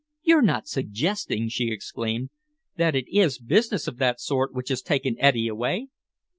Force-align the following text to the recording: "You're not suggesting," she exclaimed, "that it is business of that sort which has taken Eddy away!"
"You're 0.23 0.41
not 0.41 0.67
suggesting," 0.67 1.47
she 1.49 1.69
exclaimed, 1.69 2.31
"that 2.75 2.95
it 2.95 3.05
is 3.15 3.37
business 3.37 3.87
of 3.87 3.99
that 3.99 4.19
sort 4.19 4.51
which 4.51 4.69
has 4.69 4.81
taken 4.81 5.15
Eddy 5.19 5.47
away!" 5.47 5.89